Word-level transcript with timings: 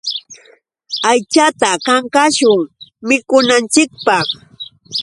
Aychata 1.11 1.69
kankashun 1.85 2.61
mikunanchikpaq. 3.07 4.27